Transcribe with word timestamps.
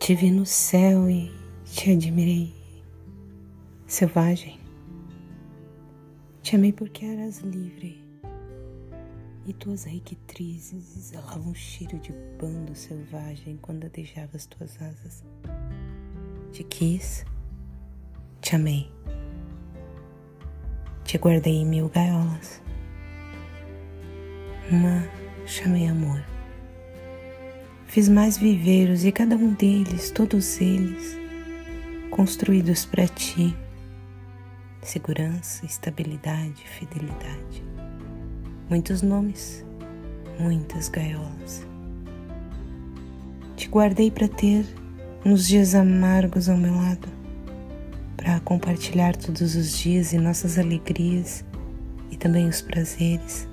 Te 0.00 0.14
vi 0.14 0.30
no 0.30 0.46
céu 0.46 1.10
e 1.10 1.30
te 1.66 1.92
admirei, 1.92 2.54
selvagem. 3.86 4.58
Te 6.42 6.56
amei 6.56 6.72
porque 6.72 7.04
eras 7.04 7.40
livre 7.40 8.02
e 9.46 9.52
tuas 9.52 9.84
requitrizes 9.84 10.96
exalavam 10.96 11.50
um 11.50 11.54
cheiro 11.54 11.98
de 11.98 12.12
bando 12.40 12.74
selvagem 12.74 13.58
quando 13.60 13.84
adejavas 13.84 14.46
tuas 14.46 14.80
asas. 14.80 15.22
Te 16.50 16.64
quis, 16.64 17.26
te 18.40 18.56
amei, 18.56 18.90
te 21.04 21.18
guardei 21.18 21.56
em 21.56 21.66
mil 21.66 21.90
gaiolas. 21.90 22.62
Uma 24.70 25.06
chamei 25.46 25.86
amor. 25.86 26.29
Fiz 27.90 28.08
mais 28.08 28.38
viveiros 28.38 29.04
e 29.04 29.10
cada 29.10 29.34
um 29.34 29.52
deles, 29.52 30.12
todos 30.12 30.60
eles, 30.60 31.18
construídos 32.08 32.86
para 32.86 33.08
ti. 33.08 33.52
Segurança, 34.80 35.66
estabilidade, 35.66 36.62
fidelidade. 36.78 37.64
Muitos 38.68 39.02
nomes, 39.02 39.64
muitas 40.38 40.88
gaiolas. 40.88 41.66
Te 43.56 43.68
guardei 43.68 44.08
para 44.08 44.28
ter 44.28 44.64
nos 45.24 45.48
dias 45.48 45.74
amargos 45.74 46.48
ao 46.48 46.56
meu 46.56 46.76
lado, 46.76 47.08
para 48.16 48.38
compartilhar 48.38 49.16
todos 49.16 49.56
os 49.56 49.76
dias 49.76 50.12
e 50.12 50.18
nossas 50.18 50.60
alegrias 50.60 51.44
e 52.08 52.16
também 52.16 52.46
os 52.46 52.62
prazeres. 52.62 53.48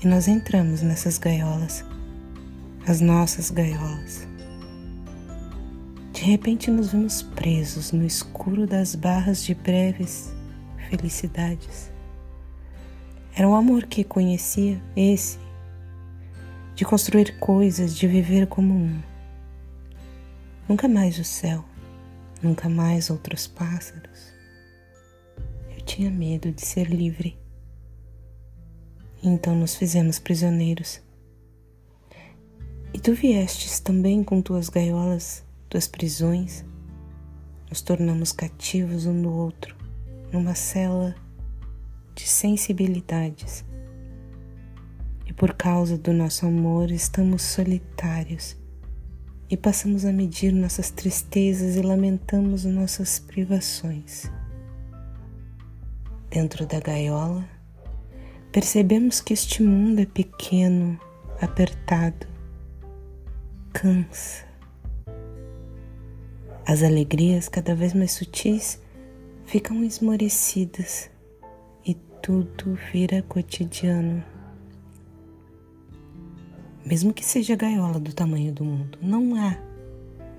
E 0.00 0.06
nós 0.06 0.28
entramos 0.28 0.82
nessas 0.82 1.18
gaiolas 1.18 1.84
as 2.86 3.00
nossas 3.00 3.50
gaiolas. 3.50 4.28
De 6.12 6.22
repente 6.22 6.70
nos 6.70 6.92
vimos 6.92 7.20
presos 7.20 7.90
no 7.90 8.06
escuro 8.06 8.64
das 8.64 8.94
barras 8.94 9.42
de 9.42 9.54
breves 9.54 10.32
felicidades. 10.88 11.90
Era 13.34 13.48
o 13.48 13.54
amor 13.54 13.86
que 13.86 14.04
conhecia, 14.04 14.80
esse, 14.94 15.38
de 16.76 16.84
construir 16.84 17.38
coisas, 17.40 17.94
de 17.96 18.06
viver 18.06 18.46
como 18.46 18.72
um. 18.72 19.02
Nunca 20.68 20.86
mais 20.86 21.18
o 21.18 21.24
céu, 21.24 21.64
nunca 22.40 22.68
mais 22.68 23.10
outros 23.10 23.48
pássaros. 23.48 24.32
Eu 25.76 25.84
tinha 25.84 26.10
medo 26.10 26.52
de 26.52 26.64
ser 26.64 26.88
livre. 26.88 27.36
Então 29.22 29.56
nos 29.56 29.74
fizemos 29.74 30.20
prisioneiros 30.20 31.04
e 32.96 32.98
tu 32.98 33.12
viestes 33.12 33.78
também 33.78 34.24
com 34.24 34.40
tuas 34.40 34.70
gaiolas, 34.70 35.44
tuas 35.68 35.86
prisões. 35.86 36.64
Nos 37.68 37.82
tornamos 37.82 38.32
cativos 38.32 39.04
um 39.04 39.20
do 39.20 39.30
outro, 39.30 39.76
numa 40.32 40.54
cela 40.54 41.14
de 42.14 42.26
sensibilidades. 42.26 43.66
E 45.26 45.32
por 45.34 45.52
causa 45.52 45.98
do 45.98 46.10
nosso 46.14 46.46
amor 46.46 46.90
estamos 46.90 47.42
solitários 47.42 48.56
e 49.50 49.58
passamos 49.58 50.06
a 50.06 50.10
medir 50.10 50.50
nossas 50.50 50.90
tristezas 50.90 51.76
e 51.76 51.82
lamentamos 51.82 52.64
nossas 52.64 53.18
privações. 53.18 54.32
Dentro 56.30 56.64
da 56.64 56.80
gaiola, 56.80 57.46
percebemos 58.50 59.20
que 59.20 59.34
este 59.34 59.62
mundo 59.62 60.00
é 60.00 60.06
pequeno, 60.06 60.98
apertado, 61.42 62.35
cansa. 63.76 64.46
As 66.64 66.82
alegrias, 66.82 67.46
cada 67.46 67.74
vez 67.74 67.92
mais 67.92 68.12
sutis, 68.12 68.80
ficam 69.44 69.84
esmorecidas 69.84 71.10
e 71.84 71.92
tudo 72.22 72.78
vira 72.90 73.22
cotidiano. 73.22 74.24
Mesmo 76.86 77.12
que 77.12 77.24
seja 77.24 77.52
a 77.52 77.56
gaiola 77.56 78.00
do 78.00 78.14
tamanho 78.14 78.50
do 78.50 78.64
mundo, 78.64 78.98
não 79.02 79.34
há 79.34 79.58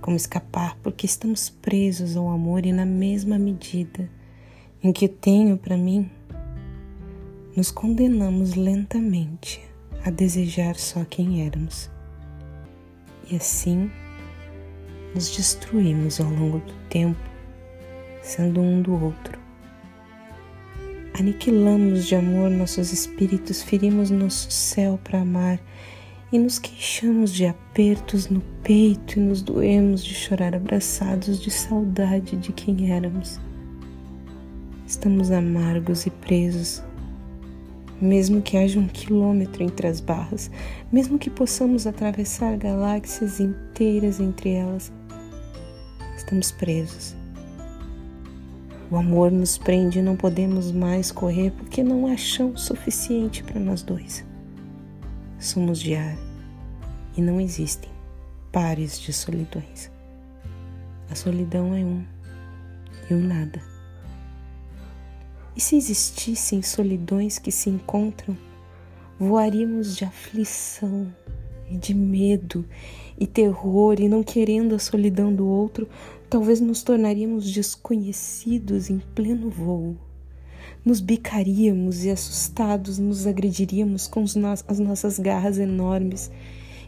como 0.00 0.16
escapar 0.16 0.76
porque 0.80 1.04
estamos 1.04 1.50
presos 1.50 2.16
ao 2.16 2.28
amor 2.28 2.64
e 2.64 2.72
na 2.72 2.86
mesma 2.86 3.36
medida 3.36 4.08
em 4.80 4.92
que 4.92 5.08
tenho 5.08 5.58
para 5.58 5.76
mim, 5.76 6.08
nos 7.56 7.72
condenamos 7.72 8.54
lentamente 8.54 9.60
a 10.04 10.10
desejar 10.10 10.76
só 10.76 11.04
quem 11.04 11.44
éramos 11.44 11.93
e 13.30 13.36
assim 13.36 13.90
nos 15.14 15.34
destruímos 15.36 16.20
ao 16.20 16.28
longo 16.28 16.58
do 16.58 16.74
tempo, 16.88 17.20
sendo 18.22 18.60
um 18.60 18.82
do 18.82 18.92
outro. 18.92 19.38
Aniquilamos 21.18 22.06
de 22.06 22.16
amor 22.16 22.50
nossos 22.50 22.92
espíritos, 22.92 23.62
ferimos 23.62 24.10
nosso 24.10 24.50
céu 24.50 24.98
para 25.04 25.20
amar 25.20 25.60
e 26.32 26.38
nos 26.38 26.58
queixamos 26.58 27.32
de 27.32 27.46
apertos 27.46 28.28
no 28.28 28.40
peito 28.64 29.18
e 29.18 29.22
nos 29.22 29.40
doemos 29.40 30.04
de 30.04 30.12
chorar 30.12 30.56
abraçados 30.56 31.40
de 31.40 31.50
saudade 31.50 32.36
de 32.36 32.52
quem 32.52 32.90
éramos. 32.90 33.38
Estamos 34.86 35.30
amargos 35.30 36.06
e 36.06 36.10
presos 36.10 36.82
mesmo 38.04 38.42
que 38.42 38.56
haja 38.56 38.78
um 38.78 38.86
quilômetro 38.86 39.62
entre 39.62 39.86
as 39.86 40.00
barras, 40.00 40.50
mesmo 40.92 41.18
que 41.18 41.30
possamos 41.30 41.86
atravessar 41.86 42.56
galáxias 42.56 43.40
inteiras 43.40 44.20
entre 44.20 44.50
elas, 44.50 44.92
estamos 46.16 46.52
presos. 46.52 47.16
O 48.90 48.96
amor 48.96 49.32
nos 49.32 49.56
prende 49.56 49.98
e 49.98 50.02
não 50.02 50.16
podemos 50.16 50.70
mais 50.70 51.10
correr 51.10 51.50
porque 51.52 51.82
não 51.82 52.06
há 52.06 52.16
chão 52.16 52.56
suficiente 52.56 53.42
para 53.42 53.58
nós 53.58 53.82
dois. 53.82 54.24
Somos 55.38 55.80
de 55.80 55.94
ar 55.94 56.16
e 57.16 57.22
não 57.22 57.40
existem 57.40 57.90
pares 58.52 59.00
de 59.00 59.12
solidões. 59.12 59.90
A 61.10 61.14
solidão 61.14 61.74
é 61.74 61.84
um 61.84 62.04
e 63.10 63.14
o 63.14 63.18
nada. 63.18 63.73
E 65.56 65.60
se 65.60 65.76
existissem 65.76 66.62
solidões 66.62 67.38
que 67.38 67.52
se 67.52 67.70
encontram, 67.70 68.36
voaríamos 69.18 69.96
de 69.96 70.04
aflição 70.04 71.14
e 71.70 71.76
de 71.76 71.94
medo 71.94 72.64
e 73.18 73.26
terror 73.26 74.00
e 74.00 74.08
não 74.08 74.24
querendo 74.24 74.74
a 74.74 74.80
solidão 74.80 75.32
do 75.32 75.46
outro, 75.46 75.88
talvez 76.28 76.60
nos 76.60 76.82
tornaríamos 76.82 77.52
desconhecidos 77.52 78.90
em 78.90 78.98
pleno 78.98 79.48
voo. 79.48 79.96
Nos 80.84 81.00
bicaríamos 81.00 82.04
e 82.04 82.10
assustados 82.10 82.98
nos 82.98 83.26
agrediríamos 83.26 84.08
com 84.08 84.24
as 84.24 84.78
nossas 84.78 85.18
garras 85.18 85.58
enormes 85.58 86.32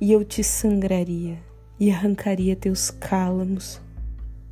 e 0.00 0.12
eu 0.12 0.24
te 0.24 0.44
sangraria 0.44 1.36
e 1.80 1.90
arrancaria 1.90 2.54
teus 2.54 2.90
cálamos. 2.90 3.80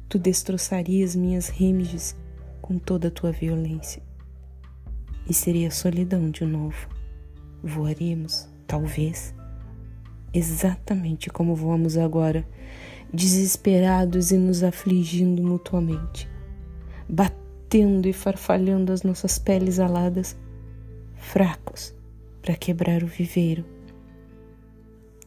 Tu 0.08 0.18
destroçarias 0.18 1.14
minhas 1.14 1.48
remiges 1.48 2.16
com 2.70 2.78
toda 2.78 3.08
a 3.08 3.10
tua 3.10 3.32
violência. 3.32 4.00
E 5.28 5.34
seria 5.34 5.72
solidão 5.72 6.30
de 6.30 6.44
novo. 6.44 6.88
Voaríamos, 7.64 8.48
talvez, 8.64 9.34
exatamente 10.32 11.28
como 11.30 11.56
voamos 11.56 11.96
agora, 11.96 12.46
desesperados 13.12 14.30
e 14.30 14.36
nos 14.36 14.62
afligindo 14.62 15.42
mutuamente, 15.42 16.28
batendo 17.08 18.06
e 18.06 18.12
farfalhando 18.12 18.92
as 18.92 19.02
nossas 19.02 19.36
peles 19.36 19.80
aladas, 19.80 20.36
fracos 21.16 21.92
para 22.40 22.54
quebrar 22.54 23.02
o 23.02 23.08
viveiro. 23.08 23.64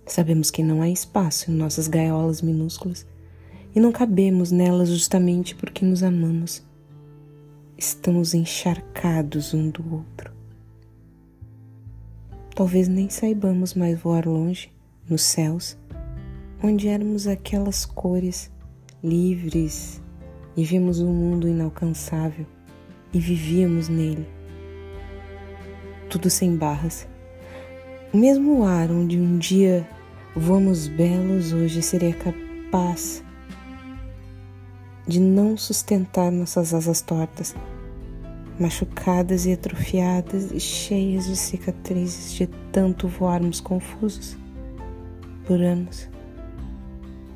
Sabemos 0.05 0.49
que 0.49 0.63
não 0.63 0.81
há 0.81 0.87
espaço 0.87 1.51
em 1.51 1.55
nossas 1.55 1.89
gaiolas 1.89 2.41
minúsculas 2.41 3.05
e 3.75 3.81
não 3.81 3.91
cabemos 3.91 4.49
nelas 4.49 4.87
justamente 4.87 5.53
porque 5.55 5.83
nos 5.83 6.03
amamos 6.03 6.63
estamos 7.77 8.33
encharcados 8.33 9.53
um 9.53 9.69
do 9.69 9.93
outro. 9.93 10.31
Talvez 12.55 12.87
nem 12.87 13.09
saibamos 13.09 13.73
mais 13.73 13.99
voar 13.99 14.27
longe, 14.27 14.71
nos 15.09 15.23
céus, 15.23 15.77
onde 16.61 16.87
éramos 16.87 17.27
aquelas 17.27 17.85
cores 17.85 18.51
livres 19.03 20.01
e 20.55 20.63
vimos 20.63 20.99
um 20.99 21.11
mundo 21.11 21.47
inalcançável 21.47 22.45
e 23.11 23.19
vivíamos 23.19 23.89
nele. 23.89 24.27
Tudo 26.09 26.29
sem 26.29 26.55
barras. 26.55 27.07
O 28.13 28.17
mesmo 28.17 28.63
ar 28.63 28.91
onde 28.91 29.19
um 29.19 29.37
dia 29.37 29.87
voamos 30.35 30.87
belos 30.87 31.53
hoje 31.53 31.81
seria 31.81 32.13
capaz 32.13 33.22
de 35.07 35.19
não 35.19 35.57
sustentar 35.57 36.31
nossas 36.31 36.73
asas 36.73 37.01
tortas, 37.01 37.55
machucadas 38.59 39.45
e 39.45 39.53
atrofiadas 39.53 40.51
e 40.51 40.59
cheias 40.59 41.25
de 41.25 41.35
cicatrizes 41.35 42.33
de 42.33 42.47
tanto 42.71 43.07
voarmos 43.07 43.59
confusos 43.59 44.37
por 45.45 45.61
anos, 45.61 46.09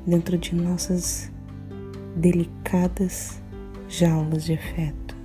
dentro 0.06 0.38
de 0.38 0.54
nossas 0.54 1.30
delicadas 2.16 3.40
jaulas 3.88 4.44
de 4.44 4.54
afeto. 4.54 5.17